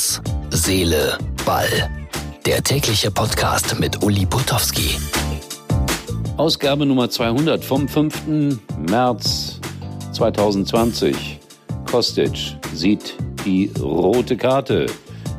Herz, 0.00 0.22
Seele, 0.48 1.18
Ball. 1.44 1.90
Der 2.46 2.62
tägliche 2.62 3.10
Podcast 3.10 3.78
mit 3.78 4.02
Uli 4.02 4.24
Potowski. 4.24 4.96
Ausgabe 6.38 6.86
Nummer 6.86 7.10
200 7.10 7.62
vom 7.62 7.86
5. 7.86 8.22
März 8.88 9.60
2020. 10.12 11.38
Kostic 11.84 12.56
sieht 12.72 13.14
die 13.44 13.70
rote 13.78 14.38
Karte. 14.38 14.86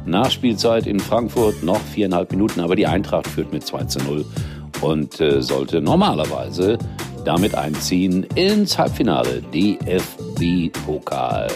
Nachspielzeit 0.06 0.86
in 0.86 1.00
Frankfurt 1.00 1.64
noch 1.64 1.82
viereinhalb 1.82 2.30
Minuten, 2.30 2.60
aber 2.60 2.76
die 2.76 2.86
Eintracht 2.86 3.26
führt 3.26 3.52
mit 3.52 3.66
2 3.66 3.86
zu 3.86 3.98
0 3.98 4.24
und 4.82 5.20
äh, 5.20 5.42
sollte 5.42 5.82
normalerweise 5.82 6.78
damit 7.26 7.56
einziehen 7.56 8.28
ins 8.36 8.78
Halbfinale 8.78 9.42
DFB-Pokal. 9.52 11.48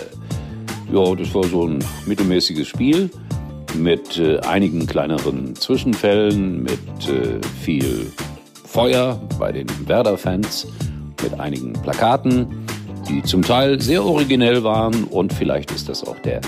Ja, 0.96 1.14
das 1.14 1.36
war 1.36 1.44
so 1.44 1.68
ein 1.68 1.84
mittelmäßiges 2.06 2.70
Spiel 2.70 3.10
mit 3.78 4.18
äh, 4.18 4.40
einigen 4.40 4.88
kleineren 4.88 5.54
Zwischenfällen, 5.54 6.64
mit 6.64 7.10
äh, 7.10 7.46
viel 7.62 8.10
Feuer 8.64 9.20
bei 9.38 9.52
den 9.52 9.68
Werder-Fans, 9.90 10.68
mit 11.22 11.38
einigen 11.38 11.74
Plakaten, 11.74 12.48
die 13.10 13.22
zum 13.24 13.42
Teil 13.42 13.82
sehr 13.82 14.06
originell 14.06 14.64
waren 14.64 15.04
und 15.04 15.34
vielleicht 15.34 15.70
ist 15.72 15.90
das 15.90 16.02
auch 16.02 16.18
der 16.20 16.40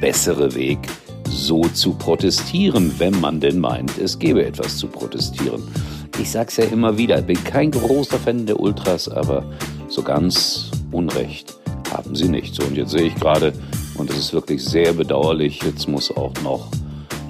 bessere 0.00 0.54
Weg, 0.54 0.78
so 1.28 1.62
zu 1.62 1.94
protestieren, 1.94 2.94
wenn 2.98 3.20
man 3.20 3.40
denn 3.40 3.58
meint, 3.58 3.98
es 3.98 4.20
gäbe 4.20 4.46
etwas 4.46 4.76
zu 4.76 4.86
protestieren. 4.86 5.64
Ich 6.20 6.30
sag's 6.30 6.58
ja 6.58 6.64
immer 6.66 6.96
wieder, 6.96 7.20
bin 7.22 7.42
kein 7.42 7.72
großer 7.72 8.20
Fan 8.20 8.46
der 8.46 8.60
Ultras, 8.60 9.08
aber 9.08 9.42
so 9.88 10.04
ganz 10.04 10.70
Unrecht 10.92 11.56
haben 11.92 12.14
sie 12.14 12.28
nicht. 12.28 12.54
So, 12.54 12.62
und 12.62 12.76
jetzt 12.76 12.92
sehe 12.92 13.02
ich 13.02 13.16
gerade, 13.16 13.52
und 14.00 14.08
es 14.08 14.16
ist 14.16 14.32
wirklich 14.32 14.64
sehr 14.64 14.94
bedauerlich, 14.94 15.62
jetzt 15.62 15.86
muss 15.86 16.10
auch 16.10 16.32
noch 16.42 16.68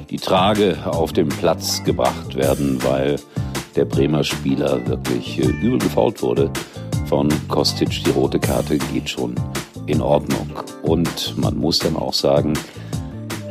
die 0.09 0.19
Trage 0.19 0.79
auf 0.87 1.13
den 1.13 1.29
Platz 1.29 1.83
gebracht 1.83 2.37
werden, 2.37 2.81
weil 2.85 3.17
der 3.75 3.85
Bremer 3.85 4.23
Spieler 4.23 4.87
wirklich 4.87 5.41
äh, 5.41 5.47
übel 5.47 5.81
gefault 5.81 6.23
wurde 6.23 6.49
von 7.07 7.29
Kostic. 7.49 8.05
Die 8.05 8.11
rote 8.11 8.39
Karte 8.39 8.79
geht 8.79 9.11
schon 9.11 9.35
in 9.87 10.01
Ordnung. 10.01 10.49
Und 10.83 11.37
man 11.37 11.57
muss 11.59 11.81
dann 11.81 11.97
auch 11.97 12.15
sagen, 12.15 12.55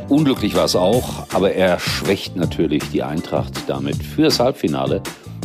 unglücklich 0.08 0.54
war 0.54 0.64
es 0.64 0.74
auch, 0.74 1.26
aber 1.34 1.52
er 1.52 1.78
schwächt 1.78 2.36
natürlich 2.36 2.84
die 2.90 3.02
Eintracht 3.02 3.52
damit 3.66 4.02
fürs 4.02 4.40
Halbfinale. 4.40 5.02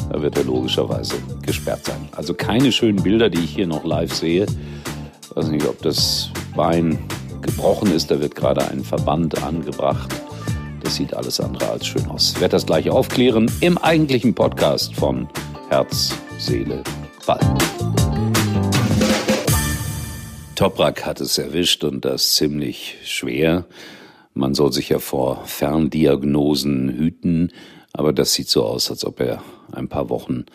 Da 0.10 0.22
wird 0.22 0.38
er 0.38 0.46
logischerweise 0.46 1.16
gesperrt 1.42 1.86
sein. 1.86 2.08
Also 2.16 2.34
keine 2.34 2.72
schönen 2.72 3.04
Bilder, 3.04 3.30
die 3.30 3.44
ich 3.44 3.54
hier 3.54 3.68
noch 3.68 3.84
live 3.84 4.14
sehe. 4.14 4.46
Ich 5.24 5.36
weiß 5.36 5.48
nicht, 5.50 5.68
ob 5.68 5.82
das 5.82 6.30
Bein 6.56 7.00
gebrochen 7.46 7.92
ist. 7.92 8.12
Da 8.12 8.20
wird 8.20 8.36
gerade 8.36 8.68
ein 8.70 8.84
Verband 8.84 9.42
angebracht. 9.44 10.14
Das 10.84 10.96
sieht 10.96 11.14
alles 11.14 11.40
andere 11.40 11.70
als 11.70 11.88
schön 11.88 12.06
aus. 12.08 12.34
Ich 12.36 12.42
werde 12.42 12.54
das 12.54 12.66
gleich 12.66 12.90
aufklären 12.90 13.52
im 13.62 13.78
eigentlichen 13.78 14.34
Podcast 14.34 14.96
von 14.96 15.28
Herz, 15.70 16.14
Seele, 16.38 16.84
Ball. 17.26 17.40
Toprak 20.56 21.06
hat 21.06 21.22
es 21.22 21.38
erwischt 21.38 21.84
und 21.84 22.06
das 22.06 22.36
ziemlich 22.36 22.98
schwer. 23.04 23.66
Man 24.34 24.54
soll 24.54 24.72
sich 24.72 24.90
ja 24.90 25.00
vor 25.00 25.46
Ferndiagnosen 25.46 26.90
hüten, 26.90 27.52
aber 27.94 28.14
das 28.14 28.34
sieht 28.34 28.50
so 28.50 28.64
aus, 28.64 28.90
als 28.90 29.06
ob 29.06 29.20
er 29.20 29.42
ein 29.72 29.90
paar 29.90 30.10
Wochen 30.10 30.46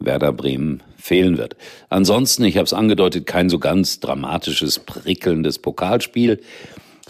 Werder 0.00 0.32
Bremen 0.32 0.82
fehlen 0.96 1.38
wird. 1.38 1.56
Ansonsten, 1.88 2.44
ich 2.44 2.56
habe 2.56 2.64
es 2.64 2.72
angedeutet, 2.72 3.26
kein 3.26 3.50
so 3.50 3.58
ganz 3.58 4.00
dramatisches, 4.00 4.80
prickelndes 4.80 5.58
Pokalspiel. 5.58 6.40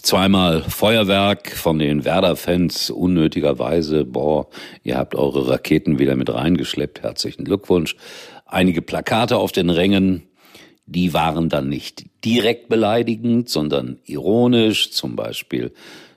Zweimal 0.01 0.63
Feuerwerk 0.63 1.51
von 1.51 1.79
den 1.79 2.05
Werder-Fans 2.05 2.91
unnötigerweise. 2.91 4.05
Boah, 4.05 4.47
ihr 4.85 4.97
habt 4.97 5.17
eure 5.17 5.49
Raketen 5.49 5.99
wieder 5.99 6.15
mit 6.15 6.33
reingeschleppt. 6.33 7.03
Herzlichen 7.03 7.45
Glückwunsch. 7.45 7.97
Einige 8.47 8.81
Plakate 8.81 9.37
auf 9.37 9.51
den 9.53 9.71
Rängen. 9.71 10.23
Die 10.87 11.13
waren 11.13 11.49
dann 11.49 11.69
nicht 11.69 12.07
direkt 12.25 12.69
beleidigend, 12.69 13.49
sondern 13.49 13.99
ironisch. 14.05 14.93
Zum 14.93 15.17
Beispiel, 15.17 15.73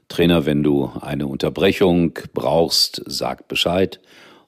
Trainer, 0.07 0.45
wenn 0.45 0.61
du 0.61 0.91
eine 1.01 1.25
Unterbrechung 1.27 2.13
brauchst, 2.33 3.01
sag 3.05 3.47
Bescheid. 3.47 3.99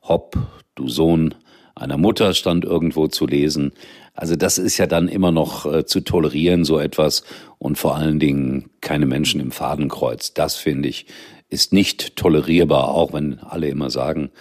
Hopp, 0.03 0.37
du 0.75 0.87
Sohn 0.87 1.33
einer 1.75 1.97
Mutter 1.97 2.33
stand 2.33 2.65
irgendwo 2.65 3.07
zu 3.07 3.25
lesen. 3.25 3.73
Also 4.13 4.35
das 4.35 4.57
ist 4.57 4.77
ja 4.77 4.85
dann 4.85 5.07
immer 5.07 5.31
noch 5.31 5.65
äh, 5.65 5.85
zu 5.85 6.01
tolerieren, 6.01 6.65
so 6.65 6.79
etwas. 6.79 7.23
Und 7.57 7.77
vor 7.77 7.95
allen 7.95 8.19
Dingen 8.19 8.69
keine 8.81 9.05
Menschen 9.05 9.39
im 9.41 9.51
Fadenkreuz. 9.51 10.33
Das 10.33 10.55
finde 10.55 10.89
ich, 10.89 11.07
ist 11.49 11.73
nicht 11.73 12.15
tolerierbar, 12.15 12.89
auch 12.89 13.13
wenn 13.13 13.39
alle 13.39 13.69
immer 13.69 13.89
sagen, 13.89 14.31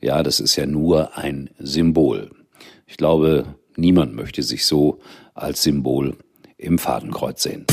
ja, 0.00 0.22
das 0.22 0.40
ist 0.40 0.56
ja 0.56 0.66
nur 0.66 1.16
ein 1.16 1.50
Symbol. 1.58 2.30
Ich 2.86 2.96
glaube, 2.96 3.46
niemand 3.76 4.14
möchte 4.14 4.42
sich 4.42 4.66
so 4.66 5.00
als 5.34 5.62
Symbol 5.62 6.16
im 6.58 6.78
Fadenkreuz 6.78 7.42
sehen. 7.42 7.66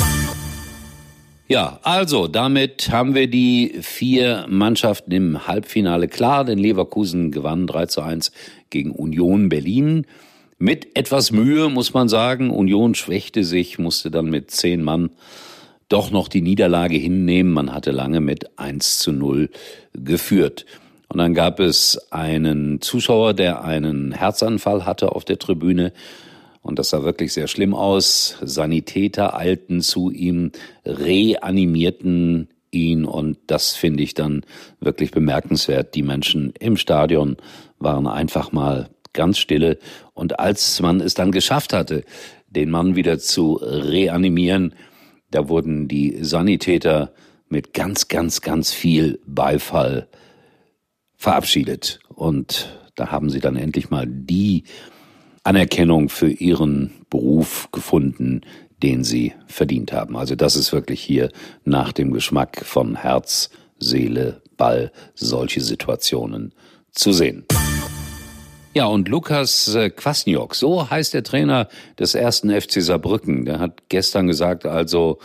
Ja, 1.51 1.81
also 1.83 2.29
damit 2.29 2.91
haben 2.93 3.13
wir 3.13 3.27
die 3.27 3.79
vier 3.81 4.45
Mannschaften 4.47 5.11
im 5.11 5.47
Halbfinale 5.47 6.07
klar, 6.07 6.45
denn 6.45 6.57
Leverkusen 6.57 7.29
gewann 7.29 7.67
3 7.67 7.87
zu 7.87 8.01
1 8.01 8.31
gegen 8.69 8.91
Union 8.91 9.49
Berlin. 9.49 10.05
Mit 10.59 10.95
etwas 10.95 11.33
Mühe 11.33 11.67
muss 11.67 11.93
man 11.93 12.07
sagen, 12.07 12.51
Union 12.51 12.95
schwächte 12.95 13.43
sich, 13.43 13.77
musste 13.77 14.09
dann 14.09 14.29
mit 14.29 14.49
zehn 14.49 14.81
Mann 14.81 15.09
doch 15.89 16.09
noch 16.09 16.29
die 16.29 16.41
Niederlage 16.41 16.95
hinnehmen. 16.95 17.51
Man 17.51 17.73
hatte 17.73 17.91
lange 17.91 18.21
mit 18.21 18.57
1 18.57 18.99
zu 18.99 19.11
0 19.11 19.49
geführt. 19.93 20.65
Und 21.09 21.17
dann 21.17 21.33
gab 21.33 21.59
es 21.59 21.99
einen 22.13 22.79
Zuschauer, 22.79 23.33
der 23.33 23.65
einen 23.65 24.13
Herzanfall 24.13 24.85
hatte 24.85 25.13
auf 25.13 25.25
der 25.25 25.37
Tribüne. 25.37 25.91
Und 26.61 26.77
das 26.77 26.89
sah 26.89 27.03
wirklich 27.03 27.33
sehr 27.33 27.47
schlimm 27.47 27.73
aus. 27.73 28.37
Sanitäter 28.41 29.35
eilten 29.35 29.81
zu 29.81 30.11
ihm, 30.11 30.51
reanimierten 30.85 32.49
ihn 32.71 33.05
und 33.05 33.37
das 33.47 33.75
finde 33.75 34.03
ich 34.03 34.13
dann 34.13 34.43
wirklich 34.79 35.11
bemerkenswert. 35.11 35.95
Die 35.95 36.03
Menschen 36.03 36.53
im 36.59 36.77
Stadion 36.77 37.37
waren 37.79 38.07
einfach 38.07 38.51
mal 38.51 38.89
ganz 39.13 39.39
stille 39.39 39.77
und 40.13 40.39
als 40.39 40.79
man 40.81 41.01
es 41.01 41.13
dann 41.13 41.31
geschafft 41.31 41.73
hatte, 41.73 42.03
den 42.47 42.69
Mann 42.69 42.95
wieder 42.95 43.19
zu 43.19 43.55
reanimieren, 43.61 44.73
da 45.31 45.49
wurden 45.49 45.87
die 45.87 46.23
Sanitäter 46.23 47.13
mit 47.49 47.73
ganz, 47.73 48.07
ganz, 48.07 48.41
ganz 48.41 48.71
viel 48.71 49.19
Beifall 49.25 50.07
verabschiedet 51.17 51.99
und 52.07 52.77
da 52.95 53.11
haben 53.11 53.29
sie 53.29 53.39
dann 53.39 53.57
endlich 53.57 53.89
mal 53.89 54.05
die 54.07 54.63
Anerkennung 55.43 56.09
für 56.09 56.29
ihren 56.29 56.91
Beruf 57.09 57.69
gefunden, 57.71 58.41
den 58.83 59.03
sie 59.03 59.33
verdient 59.47 59.91
haben. 59.93 60.17
Also 60.17 60.35
das 60.35 60.55
ist 60.55 60.71
wirklich 60.71 61.01
hier 61.01 61.31
nach 61.63 61.91
dem 61.91 62.11
Geschmack 62.11 62.63
von 62.65 62.95
Herz, 62.95 63.49
Seele, 63.79 64.41
Ball 64.57 64.91
solche 65.15 65.61
Situationen 65.61 66.53
zu 66.91 67.11
sehen. 67.13 67.45
Ja, 68.73 68.85
und 68.85 69.09
Lukas 69.09 69.75
äh, 69.75 69.89
Kwasniok, 69.89 70.55
so 70.55 70.89
heißt 70.89 71.13
der 71.13 71.23
Trainer 71.23 71.67
des 71.99 72.15
ersten 72.15 72.49
FC 72.49 72.81
Saarbrücken. 72.81 73.43
Der 73.43 73.59
hat 73.59 73.89
gestern 73.89 74.27
gesagt, 74.27 74.65
also, 74.65 75.19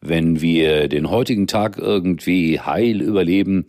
wenn 0.00 0.40
wir 0.40 0.88
den 0.88 1.10
heutigen 1.10 1.46
Tag 1.46 1.76
irgendwie 1.76 2.58
heil 2.58 3.02
überleben, 3.02 3.66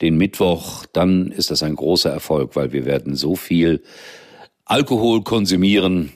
den 0.00 0.16
Mittwoch, 0.16 0.86
dann 0.94 1.30
ist 1.30 1.50
das 1.50 1.62
ein 1.62 1.76
großer 1.76 2.10
Erfolg, 2.10 2.56
weil 2.56 2.72
wir 2.72 2.86
werden 2.86 3.16
so 3.16 3.36
viel 3.36 3.82
Alkohol 4.70 5.22
konsumieren, 5.22 6.12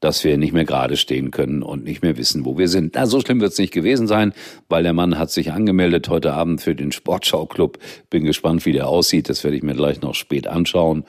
dass 0.00 0.24
wir 0.24 0.36
nicht 0.36 0.52
mehr 0.52 0.66
gerade 0.66 0.98
stehen 0.98 1.30
können 1.30 1.62
und 1.62 1.84
nicht 1.84 2.02
mehr 2.02 2.18
wissen, 2.18 2.44
wo 2.44 2.58
wir 2.58 2.68
sind. 2.68 2.92
Na, 2.94 3.06
so 3.06 3.18
schlimm 3.20 3.40
wird 3.40 3.52
es 3.52 3.58
nicht 3.58 3.72
gewesen 3.72 4.06
sein, 4.06 4.34
weil 4.68 4.82
der 4.82 4.92
Mann 4.92 5.18
hat 5.18 5.30
sich 5.30 5.52
angemeldet 5.52 6.10
heute 6.10 6.34
Abend 6.34 6.60
für 6.60 6.74
den 6.74 6.92
Sportschauclub. 6.92 7.78
Bin 8.10 8.24
gespannt, 8.24 8.66
wie 8.66 8.72
der 8.72 8.88
aussieht. 8.88 9.30
Das 9.30 9.42
werde 9.42 9.56
ich 9.56 9.62
mir 9.62 9.74
gleich 9.74 10.02
noch 10.02 10.14
spät 10.14 10.46
anschauen. 10.46 11.04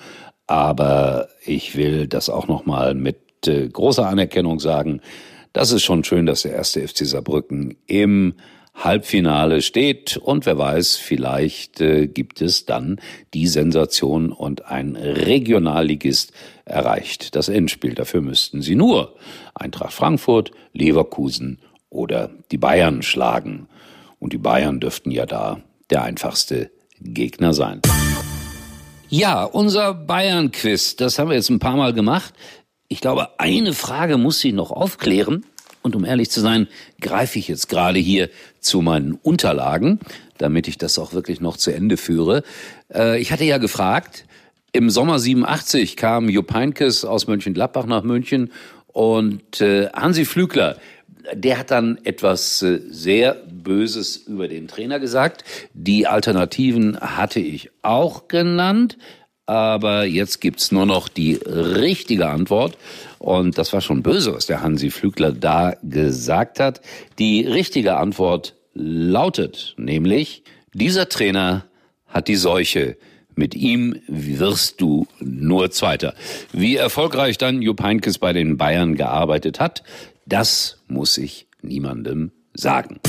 Aber 0.48 1.28
ich 1.46 1.75
will 1.75 2.08
das 2.08 2.30
auch 2.30 2.48
nochmal 2.48 2.94
mit 2.94 3.18
äh, 3.46 3.68
großer 3.68 4.08
Anerkennung 4.08 4.62
sagen. 4.62 5.02
Das 5.52 5.74
ist 5.74 5.84
schon 5.84 6.06
schön, 6.06 6.25
dass 6.25 6.44
der 6.44 6.54
erste 6.54 6.88
FC 6.88 7.06
Saarbrücken 7.06 7.75
im 7.88 8.36
Halbfinale 8.75 9.62
steht 9.62 10.18
und 10.18 10.45
wer 10.45 10.57
weiß, 10.57 10.98
vielleicht 10.98 11.81
äh, 11.81 12.07
gibt 12.07 12.42
es 12.42 12.66
dann 12.66 13.00
die 13.33 13.48
Sensation 13.48 14.31
und 14.31 14.66
ein 14.66 14.95
Regionalligist 14.95 16.33
erreicht 16.66 17.36
das 17.36 17.48
Endspiel. 17.50 17.95
Dafür 17.95 18.22
müssten 18.22 18.62
sie 18.62 18.75
nur 18.75 19.16
Eintracht 19.54 19.94
Frankfurt, 19.94 20.51
Leverkusen 20.74 21.60
oder 21.89 22.30
die 22.51 22.57
Bayern 22.57 23.01
schlagen. 23.01 23.68
Und 24.19 24.33
die 24.33 24.38
Bayern 24.38 24.80
dürften 24.80 25.12
ja 25.12 25.25
da 25.25 25.62
der 25.89 26.04
einfachste 26.04 26.71
Gegner 27.00 27.54
sein. 27.54 27.81
Ja, 29.07 29.44
unser 29.44 29.94
Bayern-Quiz, 29.94 30.95
das 30.95 31.19
haben 31.19 31.30
wir 31.30 31.36
jetzt 31.36 31.50
ein 31.50 31.60
paar 31.60 31.78
Mal 31.78 31.94
gemacht. 31.94 32.33
Ich 32.88 33.01
glaube, 33.01 33.39
eine 33.39 33.74
Frage 33.74 34.18
muss 34.18 34.44
ich 34.44 34.54
noch 34.54 34.71
aufklären. 34.71 35.45
Und 35.86 35.96
um 35.96 36.04
ehrlich 36.04 36.32
zu 36.32 36.42
sein, 36.42 36.68
greife 37.00 37.38
ich 37.38 37.48
jetzt 37.48 37.70
gerade 37.70 38.00
hier 38.00 38.32
zu 38.60 38.82
meinen 38.82 39.20
Unterlagen, 39.22 40.00
damit 40.40 40.68
ich 40.68 40.80
das 40.80 40.98
auch 40.98 41.14
wirklich 41.14 41.42
noch 41.42 41.58
zu 41.58 41.70
Ende 41.70 41.98
führe. 41.98 42.42
Äh, 42.92 43.22
ich 43.22 43.32
hatte 43.32 43.44
ja 43.44 43.60
gefragt, 43.60 44.26
im 44.72 44.90
Sommer 44.90 45.20
87 45.20 45.96
kam 45.96 46.28
Jupp 46.28 46.52
Heynckes 46.56 47.06
aus 47.06 47.28
Mönchengladbach 47.28 47.86
nach 47.86 48.02
München 48.02 48.52
und 48.88 49.62
äh, 49.62 49.90
Hansi 49.92 50.26
Flügler, 50.26 50.78
der 51.36 51.60
hat 51.60 51.70
dann 51.70 52.00
etwas 52.04 52.64
äh, 52.64 52.80
sehr 52.90 53.36
Böses 53.36 54.18
über 54.18 54.48
den 54.48 54.68
Trainer 54.68 55.00
gesagt. 55.00 55.44
Die 55.76 56.08
Alternativen 56.08 57.00
hatte 57.00 57.40
ich 57.40 57.70
auch 57.84 58.28
genannt. 58.28 58.98
Aber 59.45 60.06
jetzt 60.06 60.42
gibt's 60.42 60.71
nur 60.71 60.86
noch 60.86 61.07
die 61.07 61.36
richtige 61.36 62.27
Antwort. 62.30 62.77
Und 63.19 63.57
das 63.57 63.74
war 63.74 63.81
schon 63.81 64.03
böse, 64.03 64.33
was 64.33 64.45
der 64.45 64.62
Hansi 64.62 64.89
Flügler 64.89 65.31
da 65.31 65.75
gesagt 65.83 66.59
hat. 66.59 66.81
Die 67.19 67.45
richtige 67.45 67.97
Antwort 67.97 68.56
lautet 68.74 69.74
nämlich, 69.77 70.44
dieser 70.74 71.09
Trainer 71.09 71.65
hat 72.07 72.27
die 72.27 72.36
Seuche. 72.36 72.97
Mit 73.36 73.53
ihm 73.53 74.00
wirst 74.07 74.80
du 74.80 75.07
nur 75.19 75.69
Zweiter. 75.71 76.15
Wie 76.53 76.77
erfolgreich 76.77 77.38
dann 77.38 77.62
Jupp 77.62 77.83
Heynckes 77.83 78.18
bei 78.18 78.31
den 78.31 78.57
Bayern 78.57 78.95
gearbeitet 78.95 79.59
hat, 79.59 79.83
das 80.25 80.80
muss 80.88 81.18
ich 81.18 81.47
niemandem 81.62 82.31
sagen. 82.53 83.00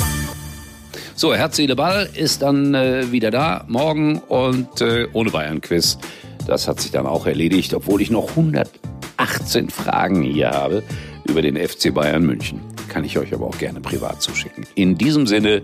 So, 1.15 1.35
Herz, 1.35 1.57
Seele, 1.57 1.77
Ball 1.77 2.09
ist 2.15 2.43
dann 2.43 2.75
äh, 2.75 3.11
wieder 3.11 3.31
da 3.31 3.65
morgen 3.69 4.19
und 4.19 4.81
äh, 4.81 5.07
ohne 5.13 5.31
Bayern-Quiz. 5.31 5.99
Das 6.47 6.69
hat 6.69 6.81
sich 6.81 6.93
dann 6.93 7.07
auch 7.07 7.27
erledigt, 7.27 7.75
obwohl 7.75 8.01
ich 8.01 8.11
noch 8.11 8.31
118 8.31 9.71
Fragen 9.71 10.23
hier 10.23 10.51
habe 10.51 10.83
über 11.25 11.43
den 11.43 11.57
FC 11.57 11.93
Bayern 11.93 12.25
München. 12.25 12.61
Kann 12.89 13.05
ich 13.05 13.19
euch 13.19 13.35
aber 13.35 13.47
auch 13.47 13.59
gerne 13.59 13.81
privat 13.81 14.23
zuschicken. 14.23 14.65
In 14.75 14.97
diesem 14.97 15.27
Sinne, 15.27 15.63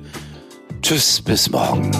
tschüss, 0.82 1.23
bis 1.23 1.50
morgen. 1.50 1.90